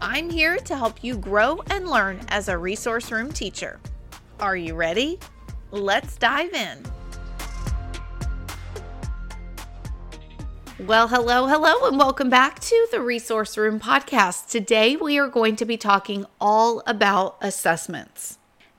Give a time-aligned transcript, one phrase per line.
[0.00, 3.80] I'm here to help you grow and learn as a resource room teacher.
[4.38, 5.18] Are you ready?
[5.70, 6.84] Let's dive in.
[10.80, 14.50] Well, hello, hello, and welcome back to the Resource Room podcast.
[14.50, 18.36] Today we are going to be talking all about assessments.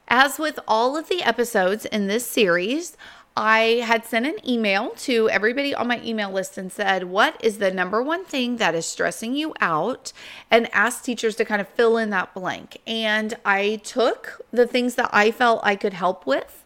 [0.07, 2.95] As with all of the episodes in this series,
[3.37, 7.59] I had sent an email to everybody on my email list and said, What is
[7.59, 10.11] the number one thing that is stressing you out?
[10.49, 12.81] And asked teachers to kind of fill in that blank.
[12.87, 16.65] And I took the things that I felt I could help with.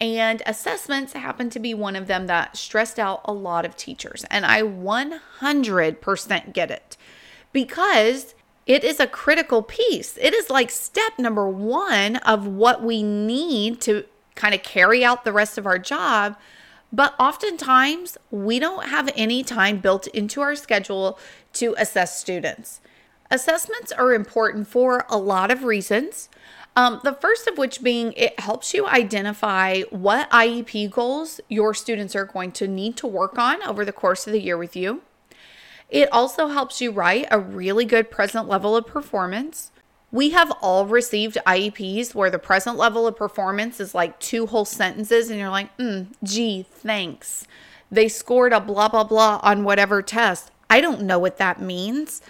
[0.00, 4.24] And assessments happened to be one of them that stressed out a lot of teachers.
[4.30, 6.96] And I 100% get it
[7.52, 10.16] because it is a critical piece.
[10.20, 15.24] It is like step number one of what we need to kind of carry out
[15.24, 16.36] the rest of our job.
[16.92, 21.18] But oftentimes, we don't have any time built into our schedule
[21.54, 22.80] to assess students.
[23.30, 26.28] Assessments are important for a lot of reasons.
[26.76, 32.14] Um, the first of which being it helps you identify what IEP goals your students
[32.14, 35.02] are going to need to work on over the course of the year with you.
[35.88, 39.71] It also helps you write a really good present level of performance.
[40.12, 44.66] We have all received IEPs where the present level of performance is like two whole
[44.66, 47.46] sentences, and you're like, mm, gee, thanks.
[47.90, 50.50] They scored a blah, blah, blah on whatever test.
[50.68, 52.20] I don't know what that means.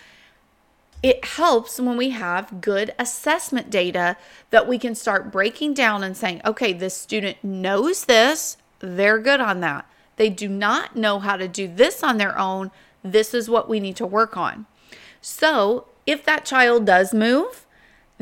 [1.02, 4.16] It helps when we have good assessment data
[4.50, 9.40] that we can start breaking down and saying, okay, this student knows this, they're good
[9.40, 9.84] on that.
[10.16, 12.70] They do not know how to do this on their own.
[13.02, 14.66] This is what we need to work on.
[15.20, 17.61] So, if that child does move,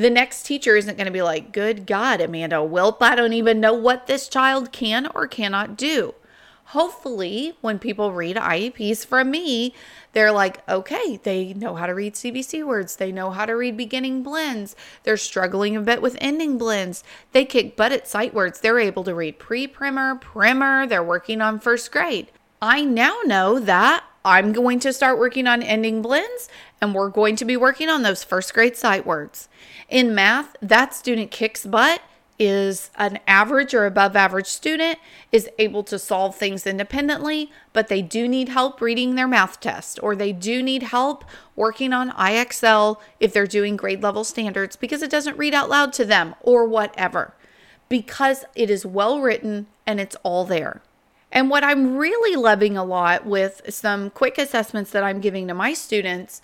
[0.01, 3.61] the next teacher isn't going to be like, Good God, Amanda Wilp, I don't even
[3.61, 6.15] know what this child can or cannot do.
[6.71, 9.75] Hopefully, when people read IEPs from me,
[10.13, 12.95] they're like, okay, they know how to read CVC words.
[12.95, 14.77] They know how to read beginning blends.
[15.03, 17.03] They're struggling a bit with ending blends.
[17.33, 18.61] They kick butt at sight words.
[18.61, 20.87] They're able to read pre primer, primer.
[20.87, 22.31] They're working on first grade.
[22.63, 26.49] I now know that I'm going to start working on ending blends
[26.81, 29.49] and we're going to be working on those first grade sight words.
[29.89, 32.03] In math, that student kicks butt
[32.39, 34.99] is an average or above average student
[35.31, 39.99] is able to solve things independently, but they do need help reading their math test
[40.03, 45.03] or they do need help working on IXL if they're doing grade level standards because
[45.03, 47.35] it doesn't read out loud to them or whatever.
[47.89, 50.81] Because it is well written and it's all there.
[51.33, 55.55] And what I'm really loving a lot with some quick assessments that I'm giving to
[55.55, 56.43] my students,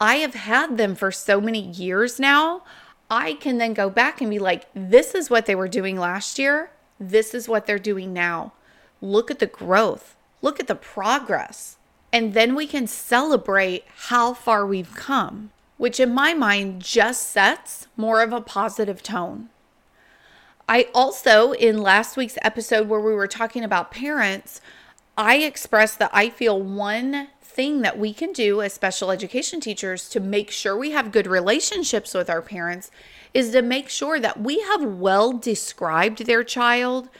[0.00, 2.62] I have had them for so many years now.
[3.10, 6.38] I can then go back and be like, this is what they were doing last
[6.38, 6.70] year.
[6.98, 8.52] This is what they're doing now.
[9.00, 11.76] Look at the growth, look at the progress.
[12.12, 17.88] And then we can celebrate how far we've come, which in my mind just sets
[17.96, 19.48] more of a positive tone.
[20.72, 24.62] I also, in last week's episode where we were talking about parents,
[25.18, 30.08] I expressed that I feel one thing that we can do as special education teachers
[30.08, 32.90] to make sure we have good relationships with our parents
[33.34, 37.10] is to make sure that we have well described their child.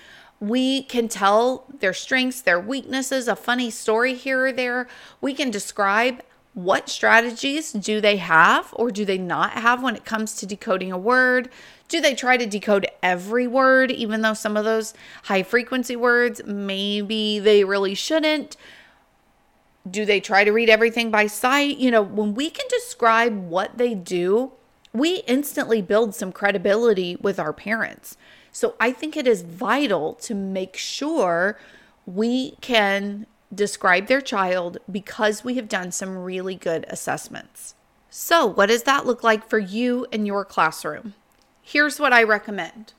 [0.40, 4.88] We can tell their strengths, their weaknesses, a funny story here or there.
[5.20, 6.22] We can describe
[6.54, 10.90] what strategies do they have or do they not have when it comes to decoding
[10.90, 11.50] a word?
[11.92, 14.94] Do they try to decode every word, even though some of those
[15.24, 18.56] high frequency words maybe they really shouldn't?
[19.90, 21.76] Do they try to read everything by sight?
[21.76, 24.52] You know, when we can describe what they do,
[24.94, 28.16] we instantly build some credibility with our parents.
[28.52, 31.58] So I think it is vital to make sure
[32.06, 37.74] we can describe their child because we have done some really good assessments.
[38.08, 41.12] So, what does that look like for you in your classroom?
[41.62, 42.92] Here's what I recommend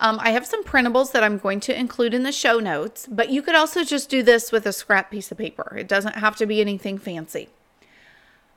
[0.00, 3.30] um, I have some printables that I'm going to include in the show notes, but
[3.30, 5.76] you could also just do this with a scrap piece of paper.
[5.76, 7.48] It doesn't have to be anything fancy.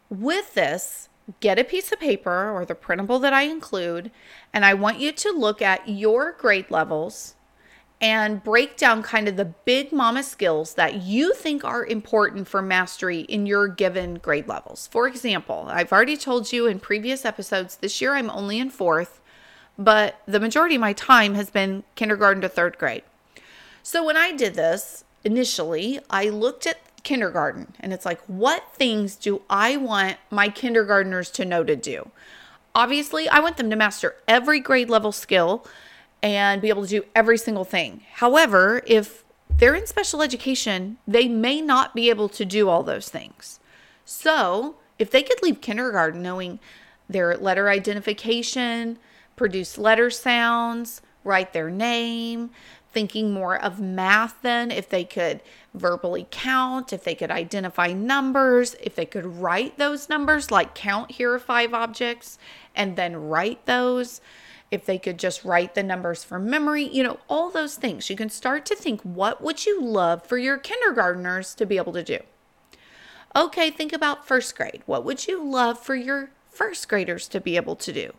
[0.09, 1.09] With this,
[1.39, 4.11] get a piece of paper or the printable that I include,
[4.53, 7.35] and I want you to look at your grade levels
[7.99, 12.61] and break down kind of the big mama skills that you think are important for
[12.61, 14.87] mastery in your given grade levels.
[14.87, 19.20] For example, I've already told you in previous episodes, this year I'm only in fourth,
[19.77, 23.03] but the majority of my time has been kindergarten to third grade.
[23.83, 29.15] So when I did this initially, I looked at kindergarten and it's like, what things
[29.15, 32.11] do I want my kindergartners to know to do?
[32.73, 35.65] Obviously, I want them to master every grade level skill
[36.23, 38.03] and be able to do every single thing.
[38.13, 43.09] However, if they're in special education, they may not be able to do all those
[43.09, 43.59] things.
[44.05, 46.59] So, if they could leave kindergarten knowing
[47.09, 48.99] their letter identification,
[49.41, 52.51] produce letter sounds, write their name,
[52.93, 55.41] thinking more of math then, if they could
[55.73, 61.09] verbally count, if they could identify numbers, if they could write those numbers, like count
[61.09, 62.37] here are five objects,
[62.75, 64.21] and then write those
[64.69, 68.11] if they could just write the numbers from memory, you know, all those things.
[68.11, 71.93] You can start to think what would you love for your kindergartners to be able
[71.93, 72.19] to do?
[73.35, 74.83] Okay, think about first grade.
[74.85, 78.13] What would you love for your first graders to be able to do?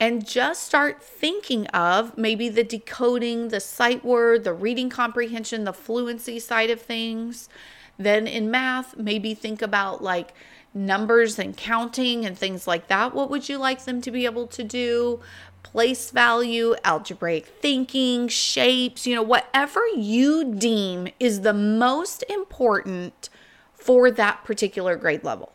[0.00, 5.74] And just start thinking of maybe the decoding, the sight word, the reading comprehension, the
[5.74, 7.50] fluency side of things.
[7.98, 10.32] Then in math, maybe think about like
[10.72, 13.14] numbers and counting and things like that.
[13.14, 15.20] What would you like them to be able to do?
[15.62, 23.28] place value, algebraic thinking, shapes, you know, whatever you deem is the most important
[23.74, 25.52] for that particular grade level.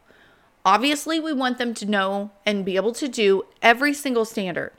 [0.65, 4.71] Obviously, we want them to know and be able to do every single standard.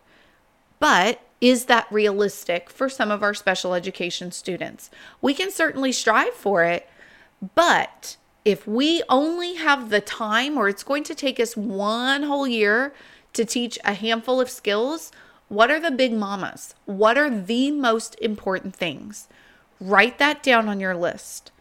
[0.81, 4.91] But is that realistic for some of our special education students?
[5.23, 6.89] We can certainly strive for it,
[7.55, 12.49] but if we only have the time or it's going to take us one whole
[12.49, 12.95] year
[13.35, 15.13] to teach a handful of skills,
[15.49, 16.75] what are the big mamas?
[16.87, 19.29] What are the most important things?
[19.81, 21.53] Write that down on your list.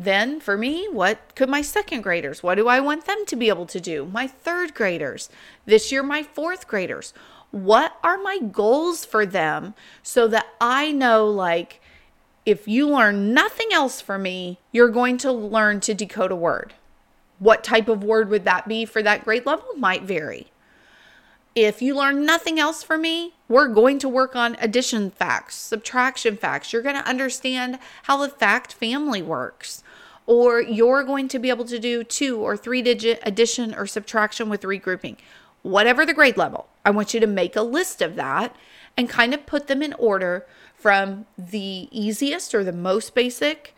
[0.00, 3.48] Then, for me, what could my second graders, what do I want them to be
[3.48, 4.04] able to do?
[4.04, 5.28] My third graders,
[5.66, 7.12] this year, my fourth graders.
[7.50, 9.74] What are my goals for them
[10.04, 11.80] so that I know, like,
[12.46, 16.74] if you learn nothing else from me, you're going to learn to decode a word.
[17.40, 19.66] What type of word would that be for that grade level?
[19.76, 20.46] Might vary.
[21.56, 26.36] If you learn nothing else from me, we're going to work on addition facts, subtraction
[26.36, 26.72] facts.
[26.72, 29.82] You're going to understand how the fact family works.
[30.26, 34.50] Or you're going to be able to do two or three digit addition or subtraction
[34.50, 35.16] with regrouping.
[35.62, 38.54] Whatever the grade level, I want you to make a list of that
[38.96, 43.74] and kind of put them in order from the easiest or the most basic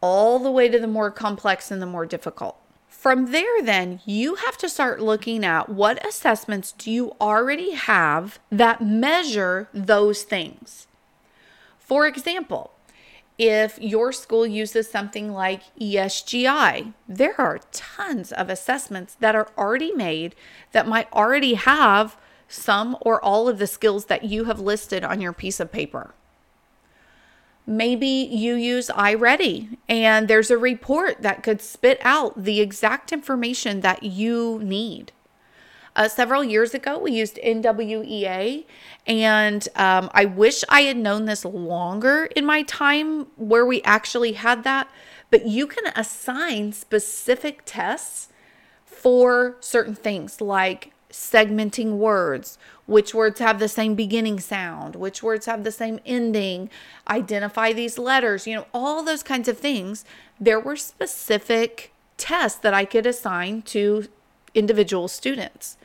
[0.00, 2.58] all the way to the more complex and the more difficult.
[3.04, 8.38] From there, then, you have to start looking at what assessments do you already have
[8.48, 10.86] that measure those things.
[11.78, 12.70] For example,
[13.36, 19.92] if your school uses something like ESGI, there are tons of assessments that are already
[19.92, 20.34] made
[20.72, 22.16] that might already have
[22.48, 26.14] some or all of the skills that you have listed on your piece of paper.
[27.66, 33.80] Maybe you use iReady and there's a report that could spit out the exact information
[33.80, 35.12] that you need.
[35.96, 38.64] Uh, several years ago, we used NWEA,
[39.06, 44.32] and um, I wish I had known this longer in my time where we actually
[44.32, 44.88] had that.
[45.30, 48.28] But you can assign specific tests
[48.84, 55.46] for certain things like segmenting words, which words have the same beginning sound, which words
[55.46, 56.68] have the same ending,
[57.08, 60.04] identify these letters, you know, all those kinds of things.
[60.40, 64.08] There were specific tests that I could assign to
[64.54, 65.76] individual students.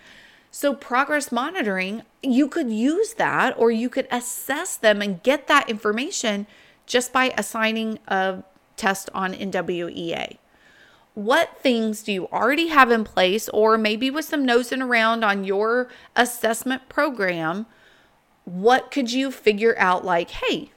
[0.51, 5.69] So, progress monitoring, you could use that or you could assess them and get that
[5.69, 6.47] information
[6.87, 8.43] just by assigning a
[8.75, 10.37] test on NWEA
[11.19, 15.43] what things do you already have in place, or maybe with some nosing around on
[15.43, 17.65] your assessment program,
[18.45, 20.71] what could you figure out like, hey,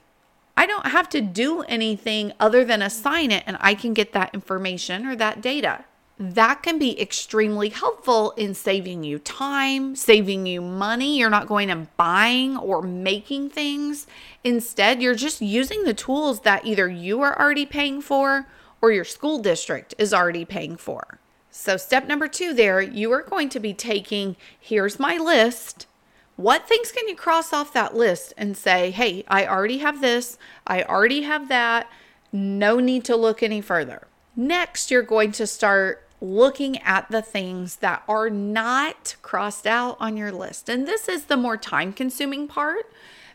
[0.57, 4.33] I don't have to do anything other than assign it and I can get that
[4.33, 5.85] information or that data.
[6.19, 11.17] That can be extremely helpful in saving you time, saving you money.
[11.17, 14.07] You're not going and buying or making things.
[14.43, 18.45] Instead, you're just using the tools that either you are already paying for
[18.83, 21.17] or your school district is already paying for.
[21.49, 25.87] So, step number two there, you are going to be taking here's my list.
[26.35, 30.37] What things can you cross off that list and say, hey, I already have this,
[30.67, 31.89] I already have that,
[32.33, 34.07] no need to look any further.
[34.35, 40.17] Next, you're going to start looking at the things that are not crossed out on
[40.17, 40.67] your list.
[40.67, 42.91] And this is the more time consuming part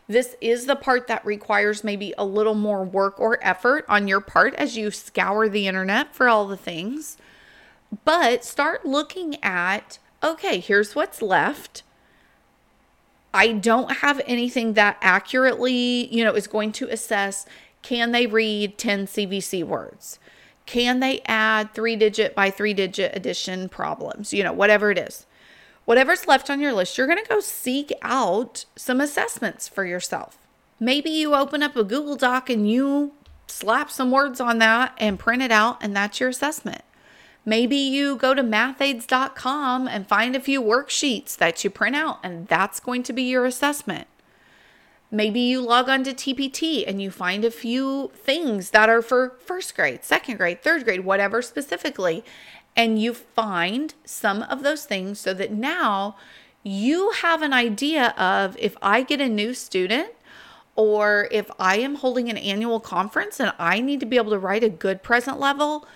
[0.09, 4.19] This is the part that requires maybe a little more work or effort on your
[4.19, 7.15] part as you scour the internet for all the things.
[8.05, 11.83] But start looking at okay, here's what's left.
[13.33, 17.45] I don't have anything that accurately, you know, is going to assess
[17.83, 20.19] can they read 10 CVC words?
[20.65, 24.33] Can they add three digit by three digit addition problems?
[24.33, 25.27] You know, whatever it is.
[25.85, 30.37] Whatever's left on your list, you're going to go seek out some assessments for yourself.
[30.79, 33.13] Maybe you open up a Google Doc and you
[33.47, 36.83] slap some words on that and print it out, and that's your assessment.
[37.45, 42.47] Maybe you go to mathaids.com and find a few worksheets that you print out, and
[42.47, 44.07] that's going to be your assessment.
[45.11, 49.37] Maybe you log on to TPT and you find a few things that are for
[49.43, 52.23] first grade, second grade, third grade, whatever specifically,
[52.75, 56.15] and you find some of those things so that now
[56.61, 60.09] you have an idea of if I get a new student
[60.75, 64.39] or if I am holding an annual conference and I need to be able to
[64.39, 65.87] write a good present level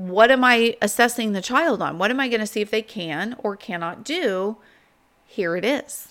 [0.00, 1.98] what am I assessing the child on?
[1.98, 4.56] What am I going to see if they can or cannot do?
[5.26, 6.09] Here it is.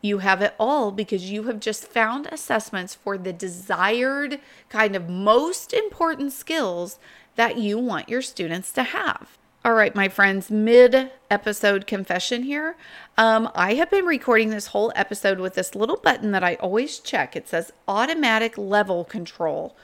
[0.00, 5.08] You have it all because you have just found assessments for the desired kind of
[5.08, 6.98] most important skills
[7.36, 9.38] that you want your students to have.
[9.64, 12.76] All right, my friends, mid episode confession here.
[13.16, 17.00] Um, I have been recording this whole episode with this little button that I always
[17.00, 17.34] check.
[17.34, 19.76] It says automatic level control.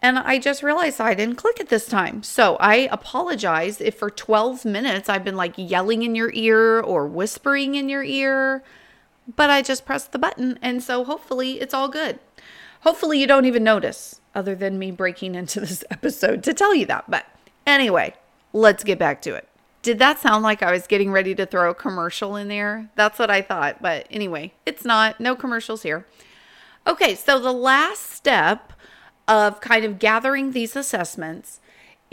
[0.00, 2.22] And I just realized I didn't click it this time.
[2.22, 7.06] So I apologize if for 12 minutes I've been like yelling in your ear or
[7.06, 8.64] whispering in your ear,
[9.36, 10.58] but I just pressed the button.
[10.62, 12.18] And so hopefully it's all good.
[12.80, 16.86] Hopefully you don't even notice, other than me breaking into this episode to tell you
[16.86, 17.10] that.
[17.10, 17.26] But
[17.66, 18.14] anyway,
[18.52, 19.48] let's get back to it.
[19.82, 22.88] Did that sound like I was getting ready to throw a commercial in there?
[22.94, 23.82] That's what I thought.
[23.82, 25.20] But anyway, it's not.
[25.20, 26.06] No commercials here.
[26.86, 28.72] Okay, so the last step
[29.26, 31.60] of kind of gathering these assessments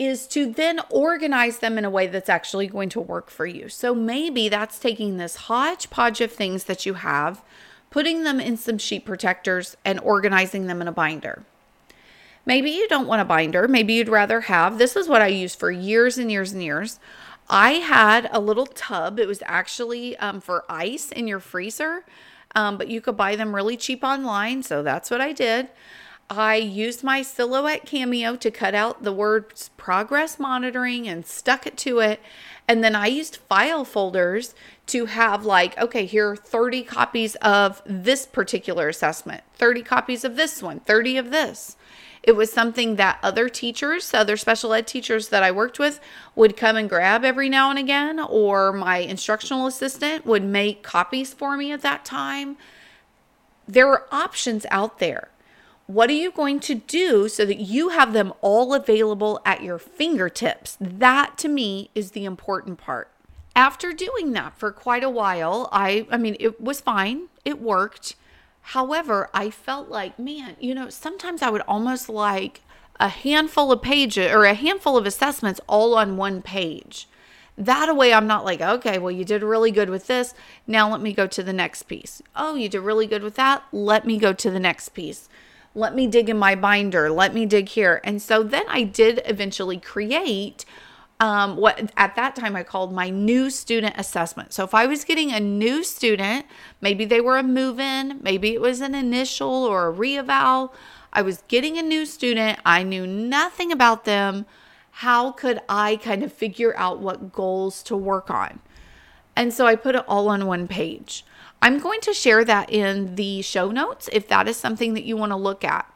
[0.00, 3.68] is to then organize them in a way that's actually going to work for you.
[3.68, 7.44] So maybe that's taking this hodgepodge of things that you have,
[7.90, 11.44] putting them in some sheet protectors, and organizing them in a binder.
[12.46, 13.68] Maybe you don't want a binder.
[13.68, 16.98] Maybe you'd rather have this is what I used for years and years and years.
[17.50, 19.18] I had a little tub.
[19.18, 22.06] It was actually um, for ice in your freezer,
[22.54, 24.62] um, but you could buy them really cheap online.
[24.62, 25.68] So that's what I did.
[26.32, 31.76] I used my Silhouette Cameo to cut out the words progress monitoring and stuck it
[31.78, 32.20] to it.
[32.68, 34.54] And then I used file folders
[34.86, 40.36] to have, like, okay, here are 30 copies of this particular assessment, 30 copies of
[40.36, 41.76] this one, 30 of this.
[42.22, 45.98] It was something that other teachers, other special ed teachers that I worked with,
[46.36, 51.34] would come and grab every now and again, or my instructional assistant would make copies
[51.34, 52.56] for me at that time.
[53.66, 55.30] There are options out there.
[55.90, 59.76] What are you going to do so that you have them all available at your
[59.76, 60.78] fingertips?
[60.80, 63.10] That to me is the important part.
[63.56, 67.22] After doing that for quite a while, I I mean it was fine.
[67.44, 68.14] It worked.
[68.60, 72.60] However, I felt like, man, you know, sometimes I would almost like
[73.00, 77.08] a handful of pages or a handful of assessments all on one page.
[77.58, 80.34] That way, I'm not like, okay, well, you did really good with this.
[80.68, 82.22] Now let me go to the next piece.
[82.36, 83.64] Oh, you did really good with that.
[83.72, 85.28] Let me go to the next piece
[85.74, 88.00] let me dig in my binder, let me dig here.
[88.04, 90.64] And so then I did eventually create
[91.20, 94.54] um, what at that time I called my new student assessment.
[94.54, 96.46] So if I was getting a new student,
[96.80, 100.74] maybe they were a move in, maybe it was an initial or a reeval.
[101.12, 104.46] I was getting a new student, I knew nothing about them.
[104.92, 108.60] How could I kind of figure out what goals to work on?
[109.36, 111.24] And so I put it all on one page.
[111.62, 115.16] I'm going to share that in the show notes if that is something that you
[115.16, 115.86] want to look at.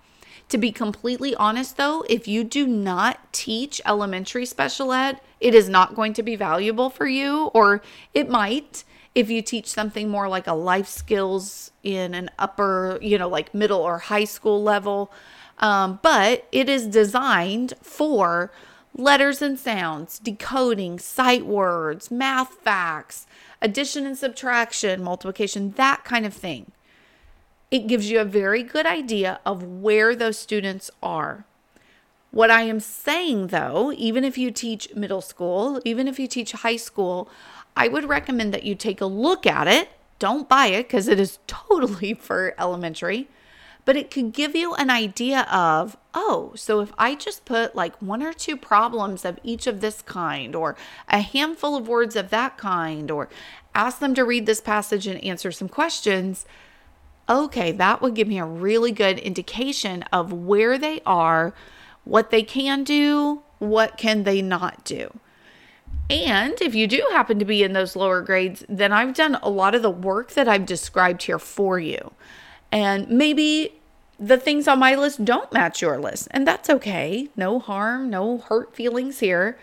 [0.50, 5.68] To be completely honest, though, if you do not teach elementary special ed, it is
[5.68, 10.28] not going to be valuable for you, or it might if you teach something more
[10.28, 15.10] like a life skills in an upper, you know, like middle or high school level.
[15.58, 18.52] Um, but it is designed for
[18.96, 23.26] letters and sounds, decoding, sight words, math facts,
[23.60, 26.70] addition and subtraction, multiplication, that kind of thing.
[27.70, 31.44] It gives you a very good idea of where those students are.
[32.30, 36.52] What I am saying though, even if you teach middle school, even if you teach
[36.52, 37.28] high school,
[37.76, 39.88] I would recommend that you take a look at it.
[40.20, 43.28] Don't buy it because it is totally for elementary
[43.84, 48.00] but it could give you an idea of, oh, so if I just put like
[48.00, 50.76] one or two problems of each of this kind, or
[51.08, 53.28] a handful of words of that kind, or
[53.74, 56.46] ask them to read this passage and answer some questions,
[57.28, 61.54] okay, that would give me a really good indication of where they are,
[62.04, 65.18] what they can do, what can they not do.
[66.10, 69.48] And if you do happen to be in those lower grades, then I've done a
[69.48, 72.12] lot of the work that I've described here for you.
[72.74, 73.80] And maybe
[74.18, 77.28] the things on my list don't match your list, and that's okay.
[77.36, 79.56] No harm, no hurt feelings here.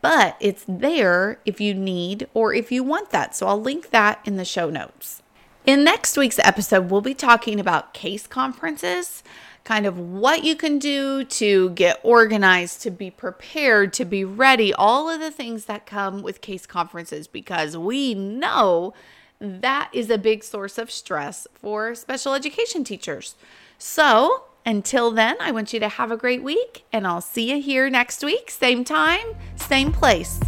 [0.00, 3.34] But it's there if you need or if you want that.
[3.34, 5.20] So I'll link that in the show notes.
[5.66, 9.24] In next week's episode, we'll be talking about case conferences
[9.64, 14.72] kind of what you can do to get organized, to be prepared, to be ready,
[14.74, 18.92] all of the things that come with case conferences, because we know
[19.40, 23.34] that is a big source of stress for special education teachers.
[23.78, 27.60] So, until then, I want you to have a great week, and I'll see you
[27.60, 29.26] here next week, same time,
[29.56, 30.40] same place.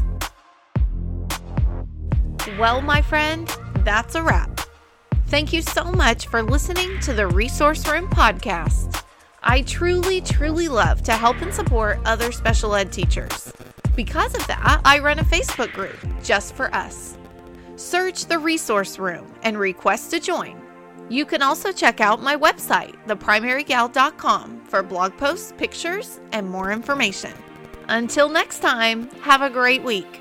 [2.59, 3.47] Well, my friend,
[3.85, 4.61] that's a wrap.
[5.27, 9.03] Thank you so much for listening to the Resource Room podcast.
[9.43, 13.53] I truly, truly love to help and support other special ed teachers.
[13.95, 17.17] Because of that, I run a Facebook group just for us.
[17.77, 20.61] Search the resource room and request to join.
[21.09, 27.33] You can also check out my website, theprimarygal.com, for blog posts, pictures, and more information.
[27.89, 30.21] Until next time, have a great week.